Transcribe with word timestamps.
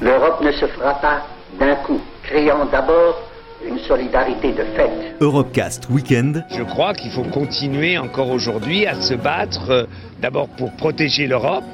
L'Europe 0.00 0.40
ne 0.40 0.50
se 0.52 0.66
fera 0.66 0.94
pas 0.94 1.26
d'un 1.58 1.74
coup, 1.76 2.00
créant 2.22 2.64
d'abord 2.64 3.20
une 3.62 3.78
solidarité 3.80 4.52
de 4.52 4.64
fait. 4.74 4.90
Europecast 5.20 5.88
Weekend. 5.90 6.42
Je 6.48 6.62
crois 6.62 6.94
qu'il 6.94 7.10
faut 7.10 7.24
continuer 7.24 7.98
encore 7.98 8.30
aujourd'hui 8.30 8.86
à 8.86 8.94
se 8.94 9.12
battre 9.12 9.70
euh, 9.70 9.84
d'abord 10.22 10.48
pour 10.56 10.72
protéger 10.72 11.26
l'Europe 11.26 11.64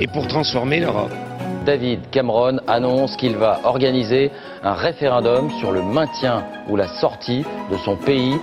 et 0.00 0.06
pour 0.06 0.26
transformer 0.26 0.80
l'Europe. 0.80 1.12
David 1.66 2.08
Cameron 2.10 2.60
annonce 2.66 3.14
qu'il 3.16 3.36
va 3.36 3.60
organiser 3.64 4.30
un 4.62 4.72
référendum 4.72 5.50
sur 5.58 5.70
le 5.70 5.82
maintien 5.82 6.42
ou 6.70 6.76
la 6.76 6.88
sortie 6.88 7.44
de 7.70 7.76
son 7.84 7.96
pays. 7.96 8.36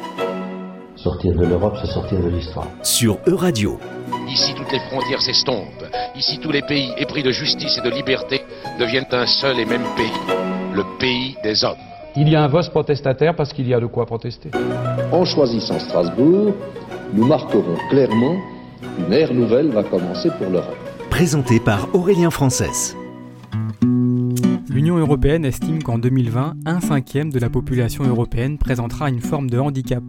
Sortir 0.96 1.34
de 1.34 1.46
l'Europe, 1.46 1.76
c'est 1.82 1.92
sortir 1.92 2.20
de 2.20 2.30
l'histoire. 2.30 2.68
Sur 2.84 3.18
Euradio. 3.26 3.80
Ici, 4.28 4.54
toutes 4.56 4.72
les 4.72 4.80
frontières 4.92 5.22
s'estompent. 5.22 5.86
Ici, 6.16 6.38
tous 6.38 6.52
les 6.52 6.62
pays 6.62 6.94
épris 6.98 7.24
de 7.24 7.32
justice 7.32 7.80
et 7.80 7.82
de 7.82 7.90
liberté 7.90 8.42
deviennent 8.78 9.06
un 9.12 9.26
seul 9.26 9.60
et 9.60 9.66
même 9.66 9.84
pays, 9.96 10.36
le 10.74 10.84
pays 11.00 11.36
des 11.44 11.64
hommes. 11.64 11.78
Il 12.16 12.30
y 12.30 12.36
a 12.36 12.44
un 12.44 12.48
vote 12.48 12.70
protestataire 12.70 13.36
parce 13.36 13.54
qu'il 13.54 13.68
y 13.68 13.74
a 13.74 13.80
de 13.80 13.86
quoi 13.86 14.06
protester. 14.06 14.50
En 15.12 15.26
choisissant 15.26 15.80
Strasbourg, 15.80 16.54
nous 17.14 17.26
marquerons 17.26 17.78
clairement 17.90 18.38
qu'une 18.82 19.14
ère 19.14 19.34
nouvelle 19.34 19.70
va 19.70 19.84
commencer 19.84 20.30
pour 20.38 20.50
l'Europe. 20.50 20.78
Présenté 21.10 21.60
par 21.60 21.94
Aurélien 21.96 22.30
Frances. 22.30 22.96
L'Union 24.70 24.98
européenne 24.98 25.46
estime 25.46 25.82
qu'en 25.82 25.98
2020, 25.98 26.54
un 26.66 26.80
cinquième 26.82 27.32
de 27.32 27.40
la 27.40 27.50
population 27.50 28.04
européenne 28.04 28.58
présentera 28.58 29.10
une 29.10 29.22
forme 29.22 29.50
de 29.50 29.58
handicap. 29.58 30.04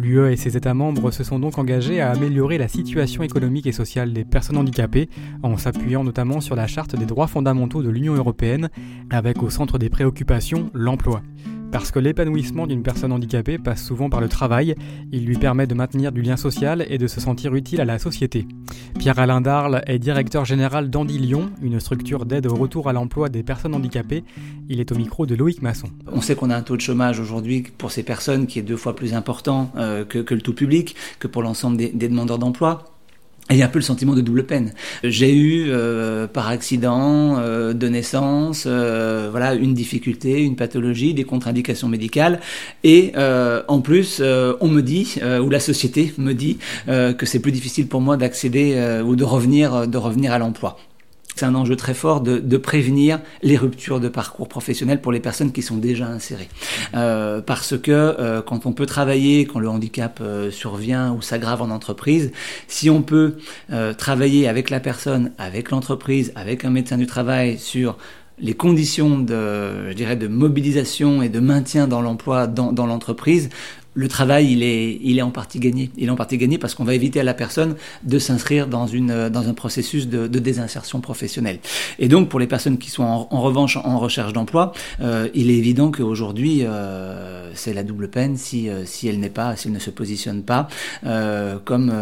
L'UE 0.00 0.32
et 0.32 0.36
ses 0.36 0.56
États 0.56 0.72
membres 0.72 1.10
se 1.10 1.22
sont 1.22 1.38
donc 1.38 1.58
engagés 1.58 2.00
à 2.00 2.10
améliorer 2.10 2.56
la 2.56 2.68
situation 2.68 3.22
économique 3.22 3.66
et 3.66 3.72
sociale 3.72 4.14
des 4.14 4.24
personnes 4.24 4.56
handicapées 4.56 5.10
en 5.42 5.58
s'appuyant 5.58 6.04
notamment 6.04 6.40
sur 6.40 6.56
la 6.56 6.66
Charte 6.66 6.96
des 6.96 7.04
droits 7.04 7.26
fondamentaux 7.26 7.82
de 7.82 7.90
l'Union 7.90 8.14
européenne 8.14 8.70
avec 9.10 9.42
au 9.42 9.50
centre 9.50 9.76
des 9.76 9.90
préoccupations 9.90 10.70
l'emploi. 10.72 11.20
Parce 11.70 11.90
que 11.90 11.98
l'épanouissement 11.98 12.66
d'une 12.66 12.82
personne 12.82 13.12
handicapée 13.12 13.58
passe 13.58 13.84
souvent 13.84 14.08
par 14.08 14.22
le 14.22 14.28
travail, 14.28 14.74
il 15.12 15.26
lui 15.26 15.36
permet 15.36 15.66
de 15.66 15.74
maintenir 15.74 16.12
du 16.12 16.22
lien 16.22 16.38
social 16.38 16.86
et 16.88 16.96
de 16.96 17.06
se 17.06 17.20
sentir 17.20 17.54
utile 17.54 17.82
à 17.82 17.84
la 17.84 17.98
société. 17.98 18.48
Pierre-Alain 19.00 19.40
Darle 19.40 19.82
est 19.86 19.98
directeur 19.98 20.44
général 20.44 20.90
d'Andy 20.90 21.16
Lyon, 21.16 21.48
une 21.62 21.80
structure 21.80 22.26
d'aide 22.26 22.46
au 22.46 22.54
retour 22.54 22.86
à 22.86 22.92
l'emploi 22.92 23.30
des 23.30 23.42
personnes 23.42 23.74
handicapées. 23.74 24.24
Il 24.68 24.78
est 24.78 24.92
au 24.92 24.94
micro 24.94 25.24
de 25.24 25.34
Loïc 25.34 25.62
Masson. 25.62 25.88
On 26.12 26.20
sait 26.20 26.34
qu'on 26.36 26.50
a 26.50 26.56
un 26.56 26.60
taux 26.60 26.76
de 26.76 26.82
chômage 26.82 27.18
aujourd'hui 27.18 27.64
pour 27.78 27.90
ces 27.92 28.02
personnes 28.02 28.46
qui 28.46 28.58
est 28.58 28.62
deux 28.62 28.76
fois 28.76 28.94
plus 28.94 29.14
important 29.14 29.72
euh, 29.76 30.04
que, 30.04 30.34
le 30.34 30.42
tout 30.42 30.52
public, 30.52 30.96
que 31.18 31.28
pour 31.28 31.42
l'ensemble 31.42 31.78
des 31.78 32.08
demandeurs 32.08 32.38
d'emploi. 32.38 32.89
Il 33.50 33.56
y 33.56 33.62
a 33.62 33.66
un 33.66 33.68
peu 33.68 33.80
le 33.80 33.84
sentiment 33.84 34.14
de 34.14 34.20
double 34.20 34.44
peine. 34.44 34.72
J'ai 35.02 35.34
eu 35.34 35.66
euh, 35.68 36.28
par 36.28 36.48
accident 36.48 37.38
euh, 37.38 37.72
de 37.72 37.88
naissance, 37.88 38.64
euh, 38.66 39.28
voilà, 39.30 39.54
une 39.54 39.74
difficulté, 39.74 40.42
une 40.42 40.54
pathologie, 40.54 41.14
des 41.14 41.24
contre-indications 41.24 41.88
médicales, 41.88 42.40
et 42.84 43.12
en 43.16 43.80
plus, 43.80 44.22
on 44.60 44.68
me 44.68 44.80
dit 44.80 45.16
ou 45.42 45.50
la 45.50 45.60
société 45.60 46.12
me 46.18 46.32
dit 46.32 46.58
que 46.86 47.26
c'est 47.26 47.40
plus 47.40 47.52
difficile 47.52 47.86
pour 47.86 48.00
moi 48.00 48.16
d'accéder 48.16 49.00
ou 49.04 49.16
de 49.16 49.24
revenir, 49.24 49.86
de 49.88 49.98
revenir 49.98 50.32
à 50.32 50.38
l'emploi. 50.38 50.78
C'est 51.34 51.44
un 51.44 51.54
enjeu 51.54 51.76
très 51.76 51.94
fort 51.94 52.20
de, 52.20 52.56
prévenir 52.56 53.20
les 53.42 53.56
ruptures 53.56 54.00
de 54.00 54.08
parcours 54.08 54.48
professionnel 54.48 55.00
pour 55.00 55.12
les 55.12 55.20
personnes 55.20 55.52
qui 55.52 55.62
sont 55.62 55.76
déjà 55.76 56.06
insérées. 56.06 56.48
Euh, 56.94 57.40
parce 57.40 57.78
que 57.78 57.90
euh, 57.90 58.42
quand 58.42 58.66
on 58.66 58.72
peut 58.72 58.86
travailler, 58.86 59.46
quand 59.46 59.58
le 59.58 59.68
handicap 59.68 60.20
euh, 60.20 60.50
survient 60.50 61.12
ou 61.12 61.22
s'aggrave 61.22 61.62
en 61.62 61.70
entreprise, 61.70 62.32
si 62.68 62.90
on 62.90 63.02
peut 63.02 63.36
travailler 63.96 64.48
avec 64.48 64.70
la 64.70 64.80
personne, 64.80 65.32
avec 65.38 65.70
l'entreprise, 65.70 66.32
avec 66.34 66.64
un 66.64 66.70
médecin 66.70 66.98
du 66.98 67.06
travail 67.06 67.58
sur 67.58 67.96
les 68.38 68.54
conditions 68.54 69.18
de, 69.18 69.90
je 69.90 69.94
dirais, 69.94 70.16
de 70.16 70.26
mobilisation 70.26 71.22
et 71.22 71.28
de 71.28 71.40
maintien 71.40 71.86
dans 71.86 72.00
l'emploi 72.00 72.46
dans 72.46 72.86
l'entreprise, 72.86 73.50
le 73.94 74.08
travail, 74.08 74.52
il 74.52 74.62
est, 74.62 74.98
il 75.02 75.18
est 75.18 75.22
en 75.22 75.30
partie 75.30 75.58
gagné. 75.58 75.90
Il 75.96 76.06
est 76.06 76.10
en 76.10 76.16
partie 76.16 76.38
gagné 76.38 76.58
parce 76.58 76.74
qu'on 76.74 76.84
va 76.84 76.94
éviter 76.94 77.20
à 77.20 77.24
la 77.24 77.34
personne 77.34 77.76
de 78.04 78.18
s'inscrire 78.18 78.66
dans, 78.66 78.86
une, 78.86 79.28
dans 79.28 79.48
un 79.48 79.54
processus 79.54 80.08
de, 80.08 80.26
désinsertion 80.26 81.00
professionnelle. 81.00 81.58
Et 81.98 82.08
donc, 82.08 82.28
pour 82.28 82.40
les 82.40 82.46
personnes 82.46 82.78
qui 82.78 82.90
sont 82.90 83.02
en, 83.02 83.40
revanche 83.40 83.76
en 83.76 83.98
recherche 83.98 84.32
d'emploi, 84.32 84.72
euh, 85.00 85.28
il 85.34 85.50
est 85.50 85.56
évident 85.56 85.90
qu'aujourd'hui, 85.90 86.64
euh, 86.64 87.50
c'est 87.54 87.74
la 87.74 87.82
double 87.82 88.08
peine 88.08 88.36
si, 88.36 88.68
euh, 88.68 88.84
si 88.84 89.08
elle 89.08 89.18
n'est 89.18 89.28
pas, 89.28 89.56
si 89.56 89.68
elle 89.68 89.74
ne 89.74 89.78
se 89.78 89.90
positionne 89.90 90.42
pas 90.42 90.68
euh, 91.04 91.58
comme 91.64 91.92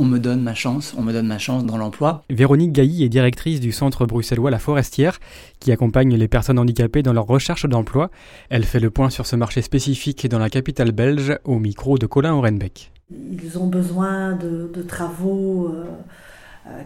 on 0.00 0.04
me 0.06 0.18
donne 0.18 0.40
ma 0.40 0.54
chance, 0.54 0.94
on 0.96 1.02
me 1.02 1.12
donne 1.12 1.26
ma 1.26 1.36
chance 1.36 1.66
dans 1.66 1.76
l'emploi. 1.76 2.24
Véronique 2.30 2.72
Gailly 2.72 3.04
est 3.04 3.10
directrice 3.10 3.60
du 3.60 3.70
centre 3.70 4.06
bruxellois 4.06 4.50
La 4.50 4.58
Forestière, 4.58 5.20
qui 5.58 5.72
accompagne 5.72 6.16
les 6.16 6.26
personnes 6.26 6.58
handicapées 6.58 7.02
dans 7.02 7.12
leur 7.12 7.26
recherche 7.26 7.66
d'emploi. 7.66 8.10
Elle 8.48 8.64
fait 8.64 8.80
le 8.80 8.90
point 8.90 9.10
sur 9.10 9.26
ce 9.26 9.36
marché 9.36 9.60
spécifique 9.60 10.26
dans 10.26 10.38
la 10.38 10.48
capitale 10.48 10.92
belge, 10.92 11.38
au 11.44 11.58
micro 11.58 11.98
de 11.98 12.06
Colin 12.06 12.32
Orenbeck. 12.32 12.92
Ils 13.10 13.58
ont 13.58 13.66
besoin 13.66 14.32
de, 14.32 14.70
de 14.72 14.82
travaux 14.82 15.66
euh, 15.66 15.84
euh, 15.84 15.84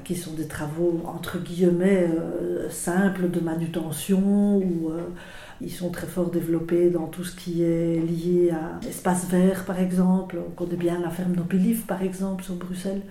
qui 0.05 0.15
sont 0.15 0.33
des 0.35 0.47
travaux 0.47 1.03
entre 1.05 1.39
guillemets 1.39 2.09
euh, 2.09 2.71
simples 2.71 3.29
de 3.31 3.41
manutention 3.41 4.57
ou 4.57 4.93
ils 5.61 5.71
sont 5.71 5.91
très 5.91 6.07
fort 6.07 6.31
développés 6.31 6.91
dans 6.91 7.07
tout 7.07 7.25
ce 7.25 7.35
qui 7.35 7.63
est 7.63 8.01
lié 8.01 8.51
à 8.51 8.85
l'espace 8.85 9.27
vert, 9.29 9.65
par 9.65 9.79
exemple. 9.79 10.39
On 10.47 10.51
connaît 10.51 10.77
bien 10.77 11.01
la 11.01 11.11
ferme 11.11 11.35
Nopilif, 11.35 11.87
par 11.87 12.03
exemple, 12.03 12.45
sur 12.45 12.55
Bruxelles. 12.55 13.03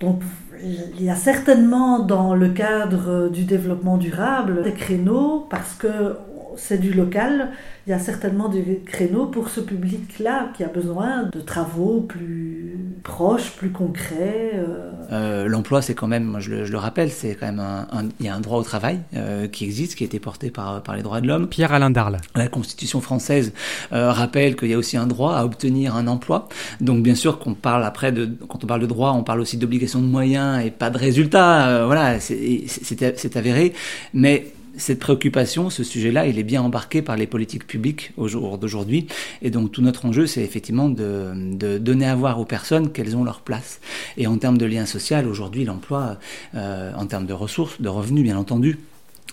Donc, 0.00 0.22
il 0.62 1.02
y 1.02 1.10
a 1.10 1.16
certainement 1.16 1.98
dans 1.98 2.34
le 2.34 2.50
cadre 2.50 3.28
du 3.28 3.44
développement 3.44 3.96
durable 3.96 4.62
des 4.62 4.72
créneaux 4.72 5.46
parce 5.50 5.74
que 5.74 6.16
c'est 6.58 6.78
du 6.78 6.92
local. 6.92 7.50
Il 7.86 7.90
y 7.90 7.92
a 7.94 7.98
certainement 7.98 8.50
des 8.50 8.82
créneaux 8.84 9.26
pour 9.26 9.48
ce 9.48 9.60
public-là 9.60 10.50
qui 10.54 10.62
a 10.62 10.68
besoin 10.68 11.22
de 11.32 11.40
travaux 11.40 12.02
plus 12.02 12.76
proches, 13.02 13.52
plus 13.56 13.70
concrets. 13.70 14.50
Euh... 14.54 14.90
Euh, 15.10 15.48
L'emploi, 15.48 15.80
c'est 15.80 15.94
quand 15.94 16.06
même, 16.06 16.24
moi 16.24 16.40
je 16.40 16.50
le, 16.50 16.64
je 16.66 16.72
le 16.72 16.76
rappelle, 16.76 17.10
c'est 17.10 17.34
quand 17.34 17.46
même 17.46 17.60
un, 17.60 17.86
un, 17.90 18.08
il 18.20 18.26
y 18.26 18.28
a 18.28 18.34
un 18.34 18.40
droit 18.40 18.58
au 18.58 18.62
travail 18.62 18.98
euh, 19.16 19.46
qui 19.46 19.64
existe, 19.64 19.94
qui 19.94 20.04
a 20.04 20.06
été 20.06 20.18
porté 20.18 20.50
par, 20.50 20.82
par 20.82 20.96
les 20.96 21.02
droits 21.02 21.22
de 21.22 21.26
l'homme. 21.26 21.48
Pierre-Alain 21.48 21.88
Darle. 21.88 22.18
La 22.34 22.48
Constitution 22.48 23.00
française 23.00 23.54
euh, 23.92 24.12
rappelle 24.12 24.54
qu'il 24.56 24.68
y 24.68 24.74
a 24.74 24.78
aussi 24.78 24.98
un 24.98 25.06
droit 25.06 25.34
à 25.36 25.46
obtenir 25.46 25.96
un 25.96 26.08
emploi. 26.08 26.48
Donc 26.82 27.02
bien 27.02 27.14
sûr 27.14 27.38
qu'on 27.38 27.54
parle 27.54 27.84
après 27.84 28.12
de, 28.12 28.28
quand 28.48 28.64
on 28.64 28.66
parle 28.66 28.82
de 28.82 28.86
droit, 28.86 29.12
on 29.12 29.22
parle 29.22 29.40
aussi 29.40 29.56
d'obligation 29.56 30.00
de 30.00 30.06
moyens 30.06 30.62
et 30.62 30.70
pas 30.70 30.90
de 30.90 30.98
résultats. 30.98 31.68
Euh, 31.68 31.86
voilà, 31.86 32.20
c'est 32.20 33.36
avéré. 33.36 33.72
Mais 34.12 34.52
cette 34.78 34.98
préoccupation, 34.98 35.70
ce 35.70 35.84
sujet-là, 35.84 36.26
il 36.26 36.38
est 36.38 36.44
bien 36.44 36.62
embarqué 36.62 37.02
par 37.02 37.16
les 37.16 37.26
politiques 37.26 37.66
publiques 37.66 38.12
au 38.16 38.28
jour 38.28 38.58
d'aujourd'hui. 38.58 39.06
Et 39.42 39.50
donc 39.50 39.72
tout 39.72 39.82
notre 39.82 40.06
enjeu, 40.06 40.26
c'est 40.26 40.42
effectivement 40.42 40.88
de, 40.88 41.78
donner 41.78 42.06
à 42.06 42.14
voir 42.14 42.40
aux 42.40 42.44
personnes 42.44 42.90
qu'elles 42.92 43.16
ont 43.16 43.24
leur 43.24 43.40
place. 43.40 43.80
Et 44.16 44.26
en 44.26 44.38
termes 44.38 44.58
de 44.58 44.66
lien 44.66 44.86
social, 44.86 45.26
aujourd'hui, 45.26 45.64
l'emploi, 45.64 46.18
euh, 46.54 46.92
en 46.96 47.06
termes 47.06 47.26
de 47.26 47.32
ressources, 47.32 47.80
de 47.80 47.88
revenus, 47.88 48.24
bien 48.24 48.38
entendu, 48.38 48.78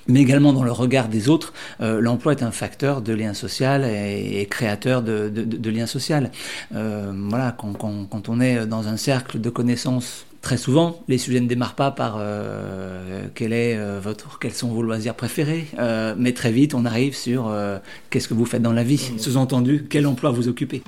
mais 0.08 0.22
également 0.22 0.54
dans 0.54 0.64
le 0.64 0.72
regard 0.72 1.08
des 1.08 1.30
autres, 1.30 1.54
euh, 1.82 2.00
l'emploi 2.00 2.34
est 2.34 2.44
un 2.44 2.52
facteur 2.52 3.02
de 3.02 3.14
lien 3.14 3.34
social 3.34 3.86
et, 3.86 4.46
créateur 4.50 5.02
de, 5.02 5.70
lien 5.70 5.88
social. 5.88 6.32
Euh, 6.76 7.12
voilà, 7.30 7.56
quand, 7.58 8.30
on 8.30 8.42
est 8.42 8.68
dans 8.68 8.88
un 8.88 8.98
cercle 8.98 9.42
de 9.42 9.50
connaissances 9.50 10.26
Très 10.46 10.58
souvent, 10.58 11.02
les 11.08 11.18
sujets 11.18 11.40
ne 11.40 11.48
démarrent 11.48 11.74
pas 11.74 11.90
par 11.90 12.18
euh, 12.20 13.26
quel 13.34 13.52
est 13.52 13.76
euh, 13.76 14.00
votre, 14.00 14.38
quels 14.38 14.54
sont 14.54 14.68
vos 14.68 14.84
loisirs 14.84 15.16
préférés, 15.16 15.66
euh, 15.80 16.14
mais 16.16 16.34
très 16.34 16.52
vite 16.52 16.76
on 16.76 16.86
arrive 16.86 17.16
sur 17.16 17.48
euh, 17.48 17.80
qu'est-ce 18.12 18.28
que 18.28 18.36
vous 18.36 18.46
faites 18.46 18.62
dans 18.62 18.72
la 18.72 18.84
vie, 18.84 19.14
sous-entendu 19.18 19.88
quel 19.90 20.06
emploi 20.06 20.30
vous 20.30 20.48
occupez. 20.48 20.84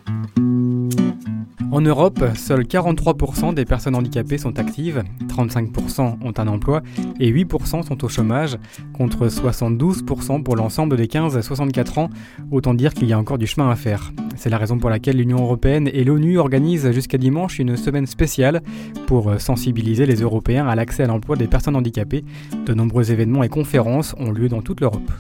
En 1.72 1.82
Europe, 1.82 2.24
seuls 2.36 2.64
43% 2.64 3.54
des 3.54 3.66
personnes 3.66 3.96
handicapées 3.96 4.38
sont 4.38 4.58
actives, 4.60 5.04
35% 5.28 6.18
ont 6.24 6.34
un 6.38 6.48
emploi 6.48 6.82
et 7.20 7.32
8% 7.32 7.84
sont 7.84 8.06
au 8.06 8.08
chômage, 8.08 8.58
contre 8.94 9.28
72% 9.28 10.44
pour 10.44 10.56
l'ensemble 10.56 10.96
des 10.96 11.08
15 11.08 11.36
à 11.36 11.42
64 11.42 11.98
ans. 11.98 12.10
Autant 12.52 12.74
dire 12.74 12.94
qu'il 12.94 13.08
y 13.08 13.14
a 13.14 13.20
encore 13.20 13.38
du 13.38 13.48
chemin 13.48 13.70
à 13.70 13.76
faire. 13.76 14.14
C'est 14.36 14.50
la 14.50 14.58
raison 14.58 14.78
pour 14.78 14.90
laquelle 14.90 15.18
l'Union 15.18 15.40
européenne 15.40 15.90
et 15.92 16.04
l'ONU 16.04 16.38
organisent 16.38 16.92
jusqu'à 16.92 17.18
dimanche 17.18 17.60
une 17.60 17.76
semaine 17.76 18.06
spéciale 18.06 18.62
pour 19.08 19.42
sensibiliser 19.42 20.06
les 20.06 20.22
Européens 20.22 20.68
à 20.68 20.76
l'accès 20.76 21.04
à 21.04 21.08
l'emploi 21.08 21.36
des 21.36 21.48
personnes 21.48 21.76
handicapées. 21.76 22.24
De 22.66 22.74
nombreux 22.74 23.12
événements 23.12 23.44
et 23.44 23.50
conférences 23.50 24.16
ont 24.20 24.32
lieu 24.32 24.48
dans 24.48 24.62
toute 24.62 24.80
l'Europe. 24.80 25.12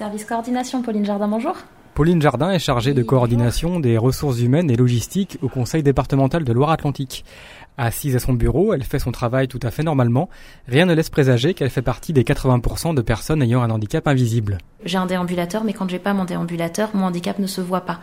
Service 0.00 0.24
coordination, 0.24 0.80
Pauline 0.80 1.04
Jardin, 1.04 1.28
bonjour. 1.28 1.54
Pauline 1.92 2.22
Jardin 2.22 2.50
est 2.52 2.58
chargée 2.58 2.94
de 2.94 3.02
coordination 3.02 3.80
des 3.80 3.98
ressources 3.98 4.40
humaines 4.40 4.70
et 4.70 4.76
logistiques 4.76 5.36
au 5.42 5.50
Conseil 5.50 5.82
départemental 5.82 6.42
de 6.42 6.52
Loire-Atlantique. 6.54 7.22
Assise 7.76 8.16
à 8.16 8.18
son 8.18 8.32
bureau, 8.32 8.72
elle 8.72 8.82
fait 8.82 8.98
son 8.98 9.12
travail 9.12 9.46
tout 9.46 9.60
à 9.62 9.70
fait 9.70 9.82
normalement. 9.82 10.30
Rien 10.66 10.86
ne 10.86 10.94
laisse 10.94 11.10
présager 11.10 11.52
qu'elle 11.52 11.68
fait 11.68 11.82
partie 11.82 12.14
des 12.14 12.22
80% 12.22 12.94
de 12.94 13.02
personnes 13.02 13.42
ayant 13.42 13.60
un 13.60 13.68
handicap 13.68 14.08
invisible. 14.08 14.56
J'ai 14.86 14.96
un 14.96 15.04
déambulateur, 15.04 15.64
mais 15.64 15.74
quand 15.74 15.90
j'ai 15.90 15.98
pas 15.98 16.14
mon 16.14 16.24
déambulateur, 16.24 16.88
mon 16.94 17.04
handicap 17.04 17.38
ne 17.38 17.46
se 17.46 17.60
voit 17.60 17.82
pas. 17.82 18.00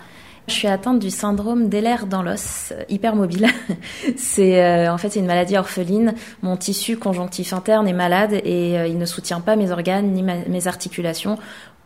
Je 0.48 0.54
suis 0.54 0.68
atteinte 0.68 1.00
du 1.00 1.10
syndrome 1.10 1.68
d'Ehlers 1.68 2.06
dans 2.08 2.22
l'os, 2.22 2.74
hypermobile. 2.88 3.48
c'est 4.16 4.64
euh, 4.64 4.94
en 4.94 4.98
fait 4.98 5.10
c'est 5.10 5.20
une 5.20 5.26
maladie 5.26 5.58
orpheline. 5.58 6.14
Mon 6.42 6.56
tissu 6.56 6.96
conjonctif 6.96 7.52
interne 7.52 7.86
est 7.88 7.94
malade 7.94 8.34
et 8.46 8.78
euh, 8.78 8.88
il 8.88 8.98
ne 8.98 9.06
soutient 9.06 9.42
pas 9.42 9.58
mes 9.58 9.72
organes 9.72 10.14
ni 10.14 10.24
mes 10.24 10.68
articulations. 10.68 11.38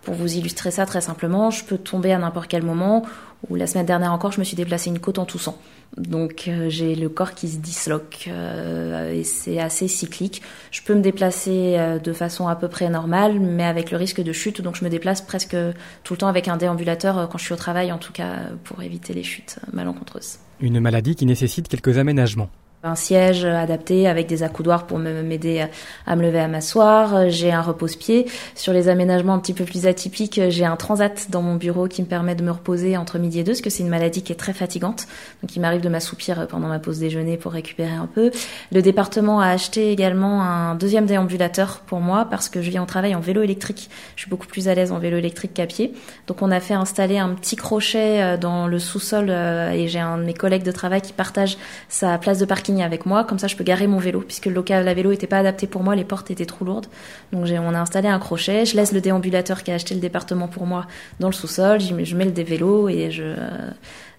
Pour 0.03 0.15
vous 0.15 0.35
illustrer 0.35 0.71
ça 0.71 0.85
très 0.85 1.01
simplement, 1.01 1.51
je 1.51 1.63
peux 1.63 1.77
tomber 1.77 2.11
à 2.11 2.17
n'importe 2.17 2.47
quel 2.47 2.63
moment. 2.63 3.05
Ou 3.49 3.55
la 3.55 3.65
semaine 3.67 3.85
dernière 3.85 4.13
encore, 4.13 4.31
je 4.31 4.39
me 4.39 4.43
suis 4.43 4.55
déplacé 4.55 4.89
une 4.89 4.99
côte 4.99 5.17
en 5.17 5.25
toussant. 5.25 5.57
Donc 5.97 6.45
euh, 6.47 6.69
j'ai 6.69 6.95
le 6.95 7.09
corps 7.09 7.33
qui 7.33 7.49
se 7.49 7.57
disloque 7.57 8.25
euh, 8.27 9.11
et 9.11 9.23
c'est 9.23 9.59
assez 9.59 9.87
cyclique. 9.87 10.41
Je 10.71 10.81
peux 10.83 10.93
me 10.93 11.01
déplacer 11.01 11.75
euh, 11.77 11.99
de 11.99 12.13
façon 12.13 12.47
à 12.47 12.55
peu 12.55 12.67
près 12.67 12.89
normale, 12.89 13.39
mais 13.39 13.63
avec 13.63 13.91
le 13.91 13.97
risque 13.97 14.21
de 14.21 14.31
chute. 14.31 14.61
Donc 14.61 14.75
je 14.75 14.85
me 14.85 14.89
déplace 14.89 15.21
presque 15.21 15.57
tout 16.03 16.13
le 16.13 16.17
temps 16.17 16.27
avec 16.27 16.47
un 16.47 16.57
déambulateur 16.57 17.27
quand 17.29 17.37
je 17.37 17.45
suis 17.45 17.53
au 17.53 17.57
travail, 17.57 17.91
en 17.91 17.97
tout 17.97 18.13
cas 18.13 18.37
pour 18.63 18.81
éviter 18.83 19.13
les 19.13 19.23
chutes 19.23 19.57
malencontreuses. 19.73 20.37
Une 20.61 20.79
maladie 20.79 21.15
qui 21.15 21.25
nécessite 21.25 21.67
quelques 21.67 21.97
aménagements 21.97 22.49
un 22.83 22.95
siège 22.95 23.45
adapté 23.45 24.07
avec 24.07 24.27
des 24.27 24.43
accoudoirs 24.43 24.87
pour 24.87 24.97
m'aider 24.97 25.65
à 26.07 26.15
me 26.15 26.23
lever 26.23 26.39
à 26.39 26.47
m'asseoir. 26.47 27.29
J'ai 27.29 27.51
un 27.51 27.61
repose-pied. 27.61 28.25
Sur 28.55 28.73
les 28.73 28.89
aménagements 28.89 29.33
un 29.33 29.39
petit 29.39 29.53
peu 29.53 29.65
plus 29.65 29.85
atypiques, 29.85 30.41
j'ai 30.49 30.65
un 30.65 30.75
transat 30.75 31.29
dans 31.29 31.41
mon 31.41 31.55
bureau 31.55 31.87
qui 31.87 32.01
me 32.01 32.07
permet 32.07 32.35
de 32.35 32.43
me 32.43 32.51
reposer 32.51 32.97
entre 32.97 33.19
midi 33.19 33.39
et 33.39 33.43
deux, 33.43 33.51
parce 33.51 33.61
que 33.61 33.69
c'est 33.69 33.83
une 33.83 33.89
maladie 33.89 34.23
qui 34.23 34.31
est 34.31 34.35
très 34.35 34.53
fatigante. 34.53 35.05
Donc 35.41 35.55
il 35.55 35.59
m'arrive 35.59 35.81
de 35.81 35.89
m'assoupir 35.89 36.47
pendant 36.47 36.67
ma 36.67 36.79
pause 36.79 36.99
déjeuner 36.99 37.37
pour 37.37 37.51
récupérer 37.51 37.93
un 37.93 38.07
peu. 38.07 38.31
Le 38.71 38.81
département 38.81 39.41
a 39.41 39.47
acheté 39.47 39.91
également 39.91 40.41
un 40.41 40.75
deuxième 40.75 41.05
déambulateur 41.05 41.81
pour 41.85 41.99
moi 41.99 42.25
parce 42.29 42.49
que 42.49 42.61
je 42.61 42.69
viens 42.69 42.81
au 42.81 42.87
travail 42.87 43.13
en 43.13 43.19
vélo 43.19 43.43
électrique. 43.43 43.89
Je 44.15 44.21
suis 44.21 44.29
beaucoup 44.29 44.47
plus 44.47 44.67
à 44.67 44.73
l'aise 44.73 44.91
en 44.91 44.97
vélo 44.97 45.17
électrique 45.17 45.53
qu'à 45.53 45.67
pied. 45.67 45.93
Donc 46.27 46.41
on 46.41 46.49
a 46.49 46.59
fait 46.59 46.73
installer 46.73 47.19
un 47.19 47.29
petit 47.29 47.55
crochet 47.55 48.21
euh, 48.21 48.37
dans 48.37 48.67
le 48.67 48.79
sous-sol 48.79 49.27
euh, 49.29 49.71
et 49.71 49.87
j'ai 49.87 49.99
un 49.99 50.17
de 50.17 50.23
mes 50.23 50.33
collègues 50.33 50.63
de 50.63 50.71
travail 50.71 51.01
qui 51.01 51.13
partage 51.13 51.57
sa 51.89 52.17
place 52.17 52.39
de 52.39 52.45
parking 52.45 52.70
avec 52.79 53.05
moi, 53.05 53.25
comme 53.25 53.39
ça 53.39 53.47
je 53.47 53.55
peux 53.55 53.63
garer 53.63 53.87
mon 53.87 53.97
vélo, 53.97 54.21
puisque 54.21 54.45
le 54.45 54.53
local 54.53 54.87
à 54.87 54.93
vélo 54.93 55.11
n'était 55.11 55.27
pas 55.27 55.39
adapté 55.39 55.67
pour 55.67 55.83
moi, 55.83 55.95
les 55.95 56.05
portes 56.05 56.31
étaient 56.31 56.45
trop 56.45 56.63
lourdes. 56.63 56.87
Donc 57.33 57.45
on 57.49 57.73
a 57.73 57.79
installé 57.79 58.07
un 58.07 58.19
crochet, 58.19 58.65
je 58.65 58.75
laisse 58.75 58.93
le 58.93 59.01
déambulateur 59.01 59.63
qui 59.63 59.71
a 59.71 59.75
acheté 59.75 59.93
le 59.93 59.99
département 59.99 60.47
pour 60.47 60.65
moi 60.65 60.85
dans 61.19 61.27
le 61.27 61.33
sous-sol, 61.33 61.81
je 61.81 62.15
mets 62.15 62.25
le 62.25 62.31
des 62.31 62.43
vélos 62.43 62.87
et 62.87 63.11
je 63.11 63.35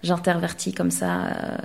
j'intervertis 0.03 0.73
comme 0.73 0.91
ça 0.91 1.07
euh, 1.07 1.57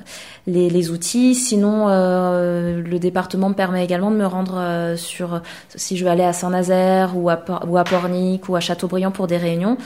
les, 0.47 0.91
outils. 0.91 1.35
Sinon, 1.35 1.87
euh, 1.89 2.81
le 2.81 2.99
département 2.99 3.49
me 3.49 3.55
permet 3.55 3.85
également 3.85 4.11
de 4.11 4.17
me 4.17 4.27
rendre 4.27 4.57
euh, 4.57 4.97
sur, 4.97 5.43
si 5.75 5.97
je 5.97 6.05
veux 6.05 6.11
aller 6.11 6.23
à 6.23 6.33
Saint-Nazaire 6.33 7.17
ou 7.17 7.29
à, 7.29 7.45
ou 7.67 7.83
Pornic 7.85 8.49
ou 8.49 8.57
à 8.57 8.61
Châteaubriand 8.61 9.11
pour 9.11 9.27
des 9.27 9.37
réunions, 9.37 9.77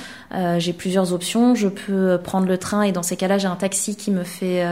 j'ai 0.58 0.72
plusieurs 0.72 1.12
options. 1.12 1.54
Je 1.54 1.68
peux 1.68 2.18
prendre 2.22 2.46
le 2.46 2.58
train 2.58 2.82
et 2.82 2.92
dans 2.92 3.02
ces 3.02 3.16
cas-là, 3.16 3.38
j'ai 3.38 3.48
un 3.48 3.56
taxi 3.56 3.96
qui 3.96 4.10
me 4.10 4.24
fait 4.24 4.64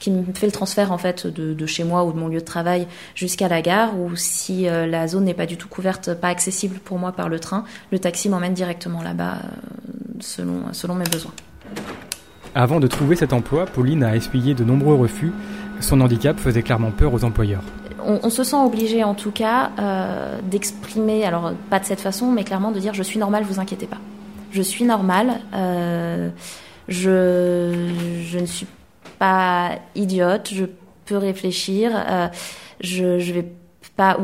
qui 0.00 0.10
me 0.10 0.32
fait 0.34 0.46
le 0.46 0.52
transfert 0.52 0.92
en 0.92 0.98
fait 0.98 1.26
de, 1.26 1.54
de 1.54 1.66
chez 1.66 1.84
moi 1.84 2.04
ou 2.04 2.12
de 2.12 2.18
mon 2.18 2.28
lieu 2.28 2.40
de 2.40 2.44
travail 2.44 2.86
jusqu'à 3.14 3.48
la 3.48 3.62
gare. 3.62 3.98
Ou 3.98 4.16
si 4.16 4.64
la 4.64 5.08
zone 5.08 5.24
n'est 5.24 5.34
pas 5.34 5.46
du 5.46 5.56
tout 5.56 5.68
couverte, 5.68 6.14
pas 6.14 6.28
accessible 6.28 6.78
pour 6.78 6.98
moi 6.98 7.12
par 7.12 7.28
le 7.28 7.40
train, 7.40 7.64
le 7.90 7.98
taxi 7.98 8.28
m'emmène 8.28 8.54
directement 8.54 9.02
là-bas 9.02 9.38
selon 10.20 10.72
selon 10.72 10.94
mes 10.94 11.04
besoins. 11.04 11.32
Avant 12.56 12.78
de 12.78 12.86
trouver 12.86 13.16
cet 13.16 13.32
emploi, 13.32 13.66
Pauline 13.66 14.04
a 14.04 14.14
essuyé 14.14 14.54
de 14.54 14.62
nombreux 14.62 14.94
refus. 14.94 15.32
Son 15.80 16.00
handicap 16.00 16.38
faisait 16.38 16.62
clairement 16.62 16.92
peur 16.92 17.12
aux 17.12 17.24
employeurs. 17.24 17.64
On, 18.06 18.30
se 18.30 18.44
sent 18.44 18.56
obligé 18.56 19.02
en 19.02 19.14
tout 19.14 19.30
cas 19.30 19.72
euh, 19.78 20.38
d'exprimer, 20.42 21.24
alors 21.24 21.52
pas 21.70 21.80
de 21.80 21.84
cette 21.84 22.00
façon, 22.00 22.30
mais 22.30 22.44
clairement 22.44 22.70
de 22.70 22.78
dire 22.78 22.94
je 22.94 23.02
suis 23.02 23.18
normale, 23.18 23.44
vous 23.44 23.58
inquiétez 23.58 23.86
pas. 23.86 23.96
Je 24.52 24.62
suis 24.62 24.84
normale, 24.84 25.40
euh, 25.54 26.28
je, 26.86 28.38
ne 28.38 28.46
suis 28.46 28.66
pas 29.18 29.70
idiote, 29.96 30.50
je 30.52 30.66
peux 31.06 31.16
réfléchir, 31.16 31.90
euh, 31.94 32.28
je, 32.80 33.18
je 33.18 33.32
vais 33.32 33.50
pas 33.96 34.18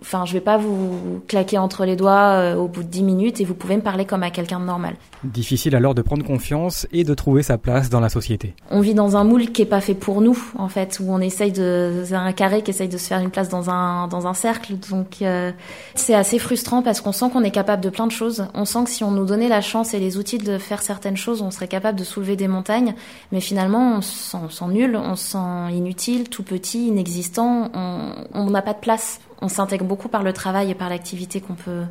enfin 0.00 0.24
vais 0.24 0.40
pas 0.40 0.56
vous 0.56 1.22
claquer 1.28 1.58
entre 1.58 1.84
les 1.84 1.96
doigts 1.96 2.56
au 2.56 2.66
bout 2.66 2.82
de 2.82 2.88
10 2.88 3.02
minutes 3.02 3.40
et 3.40 3.44
vous 3.44 3.54
pouvez 3.54 3.76
me 3.76 3.82
parler 3.82 4.04
comme 4.04 4.24
à 4.24 4.30
quelqu'un 4.30 4.58
de 4.58 4.64
normal. 4.64 4.94
Difficile 5.22 5.76
alors 5.76 5.94
de 5.94 6.00
prendre 6.00 6.24
confiance 6.24 6.86
et 6.92 7.04
de 7.04 7.12
trouver 7.12 7.42
sa 7.42 7.58
place 7.58 7.90
dans 7.90 8.00
la 8.00 8.08
société. 8.08 8.54
On 8.70 8.80
vit 8.80 8.94
dans 8.94 9.16
un 9.18 9.24
moule 9.24 9.52
qui 9.52 9.60
est 9.60 9.66
pas 9.66 9.82
fait 9.82 9.94
pour 9.94 10.22
nous 10.22 10.38
en 10.56 10.68
fait 10.68 10.98
où 10.98 11.12
on 11.12 11.20
essaye 11.20 11.52
de 11.52 12.04
c'est 12.06 12.14
un 12.14 12.32
carré 12.32 12.62
qui 12.62 12.70
essaye 12.70 12.88
de 12.88 12.96
se 12.96 13.06
faire 13.06 13.20
une 13.20 13.30
place 13.30 13.50
dans 13.50 13.68
un 13.68 14.08
dans 14.08 14.26
un 14.26 14.32
cercle 14.32 14.76
donc 14.90 15.18
euh, 15.20 15.52
c'est 15.94 16.14
assez 16.14 16.38
frustrant 16.38 16.80
parce 16.80 17.02
qu'on 17.02 17.12
sent 17.12 17.26
qu'on 17.30 17.44
est 17.44 17.50
capable 17.50 17.82
de 17.82 17.90
plein 17.90 18.06
de 18.06 18.12
choses. 18.12 18.46
On 18.54 18.64
sent 18.64 18.84
que 18.84 18.90
si 18.90 19.04
on 19.04 19.10
nous 19.10 19.26
donnait 19.26 19.48
la 19.48 19.60
chance 19.60 19.92
et 19.92 19.98
les 19.98 20.16
outils 20.16 20.38
de 20.38 20.56
faire 20.56 20.80
certaines 20.80 21.18
choses, 21.18 21.42
on 21.42 21.50
serait 21.50 21.68
capable 21.68 21.98
de 21.98 22.04
soulever 22.04 22.36
des 22.36 22.48
montagnes 22.48 22.94
mais 23.30 23.40
finalement 23.40 23.96
on 23.98 24.00
se 24.00 24.48
sent, 24.48 24.64
nul, 24.68 24.96
on 24.96 25.16
se 25.16 25.32
sent 25.32 25.74
inutile, 25.76 26.30
tout 26.30 26.44
petit, 26.44 26.88
inexistant, 26.88 27.70
on 27.74 28.50
n'a 28.50 28.62
pas 28.62 28.72
de 28.72 28.80
place. 28.80 29.20
On 29.42 29.48
s'intègre 29.48 29.84
beaucoup 29.84 30.08
par 30.08 30.22
le 30.22 30.32
travail 30.32 30.70
et 30.70 30.74
par 30.74 30.88
l'activité 30.88 31.40
qu'on 31.40 31.54
peut, 31.54 31.84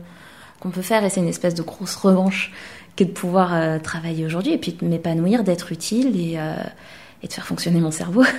qu'on 0.59 0.69
peut 0.69 0.81
faire 0.81 1.03
et 1.03 1.09
c'est 1.09 1.19
une 1.19 1.27
espèce 1.27 1.55
de 1.55 1.63
grosse 1.63 1.95
revanche 1.95 2.51
de 3.05 3.11
pouvoir 3.11 3.53
euh, 3.53 3.79
travailler 3.79 4.25
aujourd'hui 4.25 4.53
et 4.53 4.57
puis 4.57 4.73
de 4.73 4.85
m'épanouir, 4.85 5.43
d'être 5.43 5.71
utile 5.71 6.19
et, 6.19 6.35
euh, 6.37 6.55
et 7.23 7.27
de 7.27 7.33
faire 7.33 7.45
fonctionner 7.45 7.79
mon 7.79 7.91
cerveau. 7.91 8.23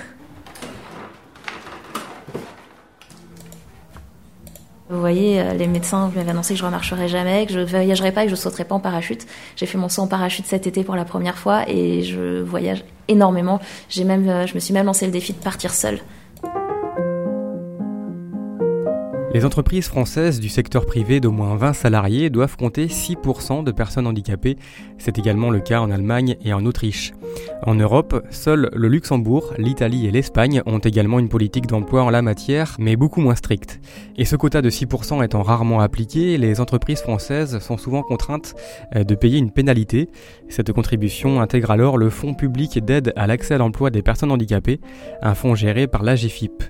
Vous 4.89 4.99
voyez, 4.99 5.39
euh, 5.39 5.53
les 5.53 5.67
médecins 5.67 6.11
m'avaient 6.13 6.29
annoncé 6.29 6.53
que 6.53 6.59
je 6.59 6.65
remarcherais 6.65 7.07
jamais, 7.07 7.45
que 7.45 7.53
je 7.53 7.59
voyagerais 7.59 8.11
pas, 8.11 8.25
que 8.25 8.29
je 8.29 8.35
sauterais 8.35 8.65
pas 8.65 8.75
en 8.75 8.81
parachute. 8.81 9.25
J'ai 9.55 9.65
fait 9.65 9.77
mon 9.77 9.87
saut 9.87 10.01
en 10.01 10.07
parachute 10.07 10.45
cet 10.45 10.67
été 10.67 10.83
pour 10.83 10.97
la 10.97 11.05
première 11.05 11.37
fois 11.37 11.63
et 11.69 12.03
je 12.03 12.41
voyage 12.41 12.83
énormément. 13.07 13.61
J'ai 13.87 14.03
même, 14.03 14.45
je 14.45 14.53
me 14.53 14.59
suis 14.59 14.73
même 14.73 14.85
lancé 14.85 15.05
le 15.05 15.13
défi 15.13 15.31
de 15.31 15.37
partir 15.37 15.73
seule. 15.73 16.01
Les 19.33 19.45
entreprises 19.45 19.87
françaises 19.87 20.41
du 20.41 20.49
secteur 20.49 20.85
privé 20.85 21.21
d'au 21.21 21.31
moins 21.31 21.55
20 21.55 21.71
salariés 21.71 22.29
doivent 22.29 22.57
compter 22.57 22.87
6% 22.87 23.63
de 23.63 23.71
personnes 23.71 24.05
handicapées. 24.05 24.57
C'est 24.97 25.17
également 25.17 25.51
le 25.51 25.61
cas 25.61 25.79
en 25.79 25.89
Allemagne 25.89 26.35
et 26.43 26.51
en 26.51 26.65
Autriche. 26.65 27.13
En 27.63 27.75
Europe, 27.75 28.25
seuls 28.29 28.69
le 28.73 28.89
Luxembourg, 28.89 29.53
l'Italie 29.57 30.05
et 30.05 30.11
l'Espagne 30.11 30.61
ont 30.65 30.79
également 30.79 31.17
une 31.17 31.29
politique 31.29 31.65
d'emploi 31.65 32.03
en 32.03 32.09
la 32.09 32.21
matière, 32.21 32.75
mais 32.77 32.97
beaucoup 32.97 33.21
moins 33.21 33.35
stricte. 33.35 33.79
Et 34.17 34.25
ce 34.25 34.35
quota 34.35 34.61
de 34.61 34.69
6% 34.69 35.23
étant 35.23 35.43
rarement 35.43 35.79
appliqué, 35.79 36.37
les 36.37 36.59
entreprises 36.59 36.99
françaises 36.99 37.59
sont 37.59 37.77
souvent 37.77 38.03
contraintes 38.03 38.53
euh, 38.97 39.05
de 39.05 39.15
payer 39.15 39.37
une 39.37 39.51
pénalité. 39.51 40.09
Cette 40.49 40.73
contribution 40.73 41.39
intègre 41.39 41.71
alors 41.71 41.97
le 41.97 42.09
Fonds 42.09 42.33
public 42.33 42.83
d'aide 42.83 43.13
à 43.15 43.27
l'accès 43.27 43.53
à 43.53 43.59
l'emploi 43.59 43.91
des 43.91 44.01
personnes 44.01 44.31
handicapées, 44.31 44.81
un 45.21 45.35
fonds 45.35 45.55
géré 45.55 45.87
par 45.87 46.03
l'AGFIP. 46.03 46.63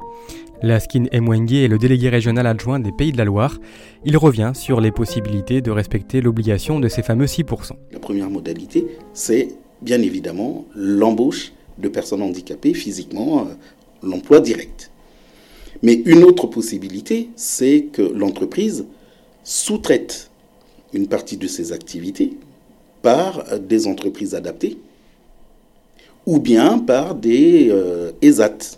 Laskin 0.64 1.06
Mwenge 1.12 1.54
est 1.54 1.68
le 1.68 1.80
délégué 1.80 2.10
régional 2.10 2.46
adjoint 2.46 2.80
des 2.80 2.92
Pays 2.92 3.12
de 3.12 3.18
la 3.18 3.26
Loire. 3.26 3.58
Il 4.06 4.16
revient 4.16 4.52
sur 4.54 4.80
les 4.80 4.92
possibilités 4.92 5.62
de 5.62 5.72
respecter 5.72 6.22
l'obligation 6.22 6.80
de 6.80 6.88
ces 6.88 7.02
fameux 7.02 7.26
6%. 7.26 7.72
La 7.92 8.00
première 8.00 8.30
modalité, 8.30 8.86
c'est 9.14 9.56
bien 9.82 10.00
évidemment 10.02 10.66
l'embauche 10.76 11.54
de 11.80 11.88
personnes 11.88 12.22
handicapées 12.22 12.76
physiquement, 12.76 13.40
euh, 13.40 13.54
l'emploi 14.04 14.40
direct. 14.40 14.92
Mais 15.82 15.96
une 16.06 16.24
autre 16.24 16.46
possibilité, 16.46 17.30
c'est 17.36 17.88
que 17.92 18.04
l'entreprise 18.04 18.86
sous-traite 19.44 20.30
une 20.94 21.08
partie 21.08 21.38
de 21.38 21.48
ses 21.48 21.72
activités 21.72 22.34
par 23.02 23.44
des 23.60 23.88
entreprises 23.88 24.36
adaptées 24.36 24.78
ou 26.28 26.40
bien 26.40 26.78
par 26.78 27.16
des 27.16 27.70
euh, 27.72 28.12
ESAT, 28.22 28.78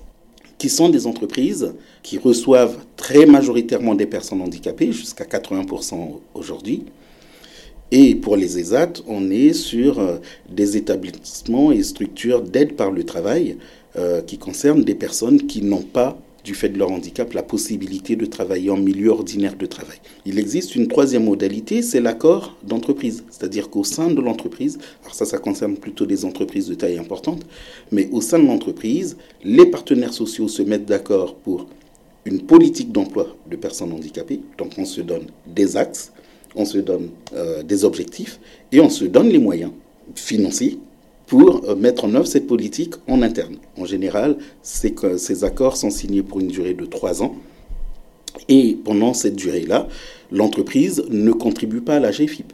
qui 0.64 0.70
sont 0.70 0.88
des 0.88 1.08
entreprises 1.08 1.74
qui 2.04 2.18
reçoivent 2.18 2.78
très 2.96 3.26
majoritairement 3.26 3.96
des 3.96 4.06
personnes 4.06 4.42
handicapées, 4.42 4.94
jusqu'à 4.94 5.26
80% 5.26 6.22
aujourd'hui. 6.34 6.86
Et 7.92 8.16
pour 8.16 8.38
les 8.38 8.58
ESAT, 8.58 8.94
on 9.06 9.30
est 9.30 9.52
sur 9.52 10.00
euh, 10.00 10.20
des 10.50 10.78
établissements 10.78 11.74
et 11.74 11.84
structures 11.84 12.42
d'aide 12.42 12.78
par 12.78 12.92
le 12.92 13.04
travail 13.04 13.58
euh, 13.98 14.22
qui 14.22 14.38
concernent 14.38 14.86
des 14.86 14.96
personnes 14.96 15.48
qui 15.48 15.62
n'ont 15.62 15.82
pas 15.82 16.18
du 16.44 16.54
fait 16.54 16.70
de 16.70 16.78
leur 16.78 16.92
handicap, 16.92 17.34
la 17.34 17.44
possibilité 17.44 18.16
de 18.16 18.26
travailler 18.26 18.70
en 18.70 18.78
milieu 18.78 19.10
ordinaire 19.10 19.56
de 19.56 19.66
travail. 19.66 19.98
Il 20.26 20.38
existe 20.40 20.76
une 20.76 20.88
troisième 20.88 21.24
modalité, 21.24 21.82
c'est 21.82 22.02
l'accord 22.02 22.58
d'entreprise. 22.64 23.24
C'est-à-dire 23.30 23.70
qu'au 23.70 23.84
sein 23.84 24.10
de 24.12 24.22
l'entreprise, 24.22 24.78
alors 25.02 25.16
ça, 25.16 25.26
ça 25.26 25.38
concerne 25.38 25.78
plutôt 25.78 26.06
des 26.06 26.26
entreprises 26.26 26.68
de 26.68 26.76
taille 26.76 26.98
importante, 26.98 27.46
mais 27.92 28.10
au 28.12 28.22
sein 28.22 28.40
de 28.40 28.46
l'entreprise, 28.46 29.18
les 29.44 29.66
partenaires 29.66 30.14
sociaux 30.14 30.48
se 30.48 30.62
mettent 30.62 30.86
d'accord 30.86 31.36
pour 31.36 31.68
une 32.26 32.42
politique 32.42 32.92
d'emploi 32.92 33.36
de 33.50 33.56
personnes 33.56 33.94
handicapées. 33.94 34.42
Donc 34.58 34.74
on 34.78 34.86
se 34.86 35.02
donne 35.02 35.28
des 35.48 35.78
axes, 35.78 36.12
on 36.56 36.66
se 36.66 36.78
donne 36.78 37.10
euh, 37.34 37.64
des 37.64 37.86
objectifs 37.86 38.40
et 38.72 38.80
on 38.80 38.90
se 38.90 39.06
donne 39.06 39.30
les 39.30 39.40
moyens 39.40 39.72
financiers 40.16 40.80
pour 41.28 41.64
euh, 41.66 41.76
mettre 41.76 42.06
en 42.06 42.14
œuvre 42.16 42.28
cette 42.28 42.48
politique 42.48 42.94
en 43.08 43.22
interne. 43.22 43.58
En 43.78 43.86
général, 43.86 44.38
ces 44.62 45.44
accords 45.44 45.78
sont 45.78 45.90
signés 45.90 46.24
pour 46.24 46.40
une 46.40 46.48
durée 46.48 46.74
de 46.74 46.86
trois 46.86 47.24
ans. 47.24 47.36
Et 48.50 48.78
pendant 48.84 49.14
cette 49.14 49.36
durée-là, 49.36 49.88
l'entreprise 50.32 51.04
ne 51.10 51.32
contribue 51.32 51.82
pas 51.82 51.96
à 51.96 52.00
la 52.00 52.12
GFIP. 52.12 52.52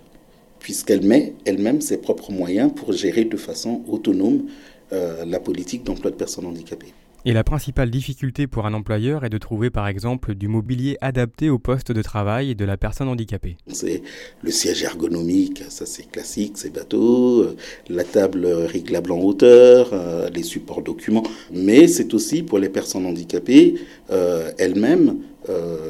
puisqu'elle 0.60 1.04
met 1.04 1.34
elle-même 1.46 1.80
ses 1.80 1.98
propres 1.98 2.32
moyens 2.32 2.72
pour 2.76 2.92
gérer 2.92 3.24
de 3.24 3.38
façon 3.38 3.82
autonome 3.88 4.44
euh, 4.92 5.24
la 5.26 5.40
politique 5.40 5.84
d'emploi 5.86 6.12
de 6.12 6.16
personnes 6.18 6.46
handicapées. 6.46 6.94
Et 7.26 7.34
la 7.34 7.44
principale 7.44 7.90
difficulté 7.90 8.48
pour 8.48 8.66
un 8.66 8.74
employeur 8.74 9.26
est 9.26 9.30
de 9.30 9.38
trouver 9.38 9.70
par 9.70 9.90
exemple 9.90 10.36
du 10.36 10.48
mobilier 10.48 10.98
adapté 11.02 11.50
au 11.50 11.60
poste 11.60 11.92
de 11.92 12.02
travail 12.02 12.56
de 12.56 12.64
la 12.64 12.78
personne 12.78 13.10
handicapée. 13.10 13.58
C'est 13.68 14.04
le 14.42 14.52
siège 14.52 14.84
ergonomique, 14.84 15.64
ça 15.68 15.86
c'est 15.86 16.10
classique, 16.10 16.54
c'est 16.56 16.72
bateau, 16.72 17.42
euh, 17.42 17.58
la 17.90 18.06
table 18.06 18.46
réglable 18.46 19.12
en 19.12 19.20
hauteur, 19.20 19.90
euh, 19.92 20.30
les 20.30 20.44
supports 20.44 20.82
documents, 20.82 21.24
mais 21.52 21.90
c'est 21.90 22.14
aussi 22.14 22.42
pour 22.42 22.58
les 22.58 22.70
personnes 22.70 23.06
handicapées 23.06 23.76
euh, 24.12 24.52
elles-mêmes, 24.58 25.18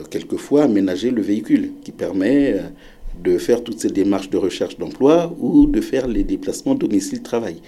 quelquefois, 0.09 0.63
aménager 0.63 1.11
le 1.11 1.21
véhicule 1.21 1.71
qui 1.83 1.91
permet 1.91 2.55
de 3.21 3.37
faire 3.37 3.61
toutes 3.61 3.81
ces 3.81 3.89
démarches 3.89 4.29
de 4.29 4.37
recherche 4.37 4.77
d'emploi 4.77 5.35
ou 5.37 5.65
de 5.65 5.81
faire 5.81 6.07
les 6.07 6.23
déplacements 6.23 6.75
domicile-travail. 6.75 7.61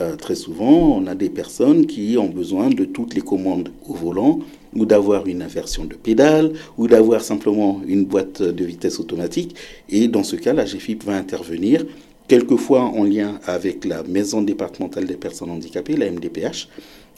Euh, 0.00 0.16
très 0.16 0.34
souvent, 0.34 0.98
on 0.98 1.06
a 1.06 1.14
des 1.14 1.30
personnes 1.30 1.86
qui 1.86 2.16
ont 2.18 2.28
besoin 2.28 2.68
de 2.68 2.84
toutes 2.84 3.14
les 3.14 3.22
commandes 3.22 3.70
au 3.88 3.94
volant, 3.94 4.40
ou 4.74 4.84
d'avoir 4.84 5.26
une 5.26 5.40
inversion 5.40 5.84
de 5.84 5.94
pédale, 5.94 6.52
ou 6.76 6.86
d'avoir 6.86 7.22
simplement 7.22 7.80
une 7.86 8.04
boîte 8.04 8.42
de 8.42 8.64
vitesse 8.64 9.00
automatique. 9.00 9.56
Et 9.88 10.08
dans 10.08 10.22
ce 10.22 10.36
cas, 10.36 10.52
la 10.52 10.64
GFIP 10.64 11.04
va 11.04 11.16
intervenir, 11.16 11.86
quelquefois 12.28 12.82
en 12.82 13.04
lien 13.04 13.40
avec 13.46 13.84
la 13.84 14.02
Maison 14.02 14.42
départementale 14.42 15.06
des 15.06 15.16
personnes 15.16 15.50
handicapées, 15.50 15.96
la 15.96 16.10
MDPH. 16.10 16.68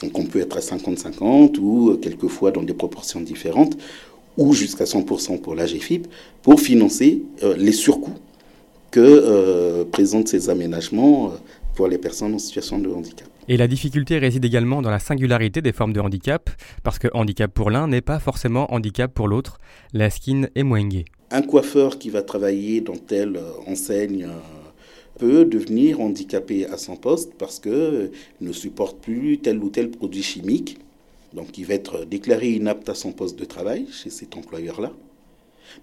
Donc 0.01 0.17
on 0.17 0.23
peut 0.23 0.39
être 0.39 0.55
à 0.55 0.61
50-50 0.61 1.57
ou 1.59 1.97
quelquefois 1.97 2.51
dans 2.51 2.63
des 2.63 2.73
proportions 2.73 3.19
différentes, 3.19 3.77
ou 4.37 4.53
jusqu'à 4.53 4.85
100% 4.85 5.41
pour 5.41 5.55
la 5.55 5.65
GFIP, 5.65 6.07
pour 6.41 6.61
financer 6.61 7.21
euh, 7.43 7.55
les 7.57 7.73
surcoûts 7.73 8.13
que 8.91 8.99
euh, 8.99 9.83
présentent 9.83 10.29
ces 10.29 10.49
aménagements 10.49 11.33
pour 11.79 11.87
les 11.87 11.97
personnes 11.97 12.33
en 12.33 12.39
situation 12.39 12.77
de 12.77 12.89
handicap. 12.89 13.29
Et 13.47 13.55
la 13.55 13.69
difficulté 13.69 14.17
réside 14.17 14.43
également 14.43 14.81
dans 14.81 14.89
la 14.89 14.99
singularité 14.99 15.61
des 15.61 15.71
formes 15.71 15.93
de 15.93 16.01
handicap, 16.01 16.49
parce 16.83 16.99
que 16.99 17.07
handicap 17.13 17.49
pour 17.53 17.69
l'un 17.69 17.87
n'est 17.87 18.01
pas 18.01 18.19
forcément 18.19 18.69
handicap 18.73 19.13
pour 19.13 19.29
l'autre. 19.29 19.61
La 19.93 20.09
skin 20.09 20.47
est 20.55 20.63
moingée. 20.63 21.05
Un 21.31 21.41
coiffeur 21.41 21.97
qui 21.97 22.09
va 22.09 22.21
travailler 22.21 22.81
dans 22.81 22.97
telle 22.97 23.37
euh, 23.37 23.71
enseigne 23.71 24.25
euh, 24.25 24.39
peut 25.19 25.45
devenir 25.45 26.01
handicapé 26.01 26.65
à 26.65 26.77
son 26.77 26.97
poste 26.97 27.31
parce 27.37 27.61
qu'il 27.61 27.71
euh, 27.71 28.11
ne 28.41 28.51
supporte 28.51 28.99
plus 28.99 29.37
tel 29.37 29.57
ou 29.63 29.69
tel 29.69 29.89
produit 29.89 30.21
chimique. 30.21 30.79
Donc 31.33 31.57
il 31.57 31.65
va 31.65 31.75
être 31.75 32.03
déclaré 32.03 32.49
inapte 32.49 32.89
à 32.89 32.93
son 32.93 33.13
poste 33.13 33.39
de 33.39 33.45
travail 33.45 33.87
chez 33.89 34.09
cet 34.09 34.35
employeur-là 34.35 34.91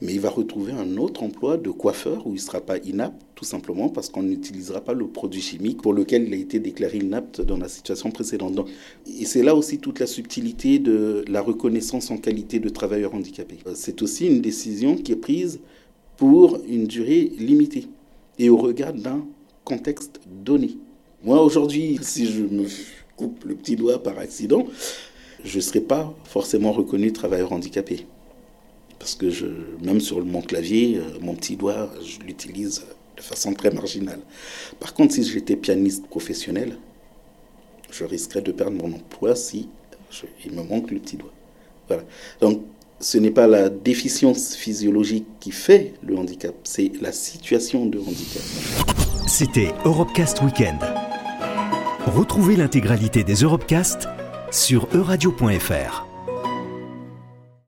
mais 0.01 0.15
il 0.15 0.21
va 0.21 0.31
retrouver 0.31 0.73
un 0.73 0.97
autre 0.97 1.23
emploi 1.23 1.57
de 1.57 1.71
coiffeur 1.71 2.27
où 2.27 2.31
il 2.31 2.37
ne 2.37 2.41
sera 2.41 2.61
pas 2.61 2.79
inapte, 2.79 3.21
tout 3.35 3.45
simplement 3.45 3.89
parce 3.89 4.09
qu'on 4.09 4.23
n'utilisera 4.23 4.81
pas 4.81 4.95
le 4.95 5.07
produit 5.07 5.41
chimique 5.41 5.83
pour 5.83 5.93
lequel 5.93 6.25
il 6.27 6.35
a 6.35 6.37
été 6.37 6.59
déclaré 6.59 6.99
inapte 6.99 7.41
dans 7.41 7.57
la 7.57 7.69
situation 7.69 8.11
précédente. 8.11 8.69
et 9.07 9.25
c'est 9.25 9.43
là 9.43 9.55
aussi 9.55 9.79
toute 9.79 10.01
la 10.01 10.07
subtilité 10.07 10.79
de 10.79 11.25
la 11.29 11.41
reconnaissance 11.41 12.11
en 12.11 12.19
qualité 12.19 12.59
de 12.59 12.69
travailleur 12.69 13.15
handicapé. 13.15 13.59
Euh, 13.67 13.73
c'est 13.75 14.03
aussi 14.03 14.27
une 14.27 14.41
décision 14.41 14.97
qui 14.97 15.13
est 15.13 15.17
prise 15.17 15.61
pour 16.17 16.59
une 16.69 16.87
durée 16.87 17.33
limitée 17.39 17.89
et 18.39 18.49
au 18.49 18.57
regard 18.57 18.93
d'un 18.93 19.25
contexte 19.65 20.21
donné. 20.45 20.79
Moi, 21.25 21.43
aujourd'hui, 21.43 21.99
si 22.03 22.27
je 22.27 22.43
me 22.43 22.67
coupe 23.17 23.45
le 23.45 23.55
petit 23.55 23.77
doigt 23.77 24.03
par 24.03 24.19
accident, 24.19 24.67
je 25.45 25.57
ne 25.57 25.63
serai 25.63 25.81
pas 25.81 26.15
forcément 26.25 26.73
reconnu 26.73 27.13
travailleur 27.13 27.53
handicapé. 27.53 28.07
Parce 28.99 29.15
que 29.15 29.31
je, 29.31 29.47
même 29.83 30.01
sur 30.01 30.25
mon 30.25 30.43
clavier, 30.43 30.99
euh, 30.99 31.19
mon 31.21 31.35
petit 31.35 31.57
doigt, 31.57 31.91
je 32.05 32.25
l'utilise 32.25 32.85
de 33.17 33.23
façon 33.23 33.53
très 33.55 33.71
marginale. 33.71 34.21
Par 34.81 34.95
contre, 34.95 35.15
si 35.15 35.25
j'étais 35.25 35.57
pianiste 35.57 36.07
professionnel, 36.07 36.77
je 37.91 38.05
risquerais 38.05 38.43
de 38.43 38.53
perdre 38.53 38.77
mon 38.77 38.95
emploi 38.95 39.37
si 39.37 39.69
il 40.45 40.53
me 40.53 40.63
manque 40.63 40.91
le 40.91 40.99
petit 40.99 41.17
doigt. 41.17 41.33
Voilà. 41.89 42.03
Donc, 42.41 42.63
ce 43.01 43.19
n'est 43.19 43.31
pas 43.31 43.47
la 43.47 43.69
déficience 43.69 44.57
physiologique 44.57 45.27
qui 45.41 45.51
fait 45.51 45.95
le 46.03 46.17
handicap, 46.17 46.55
c'est 46.65 46.93
la 47.01 47.13
situation 47.13 47.87
de 47.87 47.99
handicap. 47.99 48.43
C'était 49.27 49.73
Europecast 49.85 50.41
Weekend. 50.43 50.79
Retrouvez 52.07 52.57
l'intégralité 52.57 53.25
des 53.25 53.35
Europecast 53.35 54.09
sur 54.51 54.89
euradio.fr. 54.95 56.06